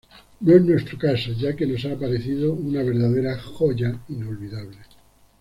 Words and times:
No 0.39 0.55
es 0.55 0.63
nuestro 0.65 0.97
caso, 0.97 1.31
ya 1.33 1.55
que 1.55 1.67
nos 1.67 1.85
ha 1.85 1.95
parecido 1.95 2.53
una 2.53 2.81
verdadera 2.81 3.39
joya 3.39 4.01
inolvidable". 4.09 4.77